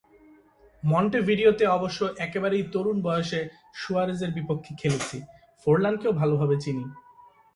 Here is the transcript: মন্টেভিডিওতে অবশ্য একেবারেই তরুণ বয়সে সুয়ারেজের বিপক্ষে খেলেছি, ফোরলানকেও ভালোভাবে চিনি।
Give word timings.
মন্টেভিডিওতে 0.83 1.65
অবশ্য 1.77 1.99
একেবারেই 2.17 2.63
তরুণ 2.73 2.97
বয়সে 3.01 3.41
সুয়ারেজের 3.73 4.31
বিপক্ষে 4.31 4.73
খেলেছি, 4.81 5.17
ফোরলানকেও 5.61 6.13
ভালোভাবে 6.13 6.55
চিনি। 6.63 6.85